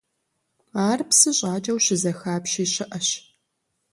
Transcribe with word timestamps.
Ар 0.89 0.99
псы 1.07 1.31
щӀакӀэу 1.37 1.79
щызэхапщи 1.85 2.65
щыӀэщ. 2.73 3.09